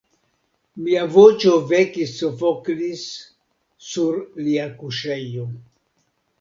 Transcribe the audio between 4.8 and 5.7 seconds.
kuŝejo.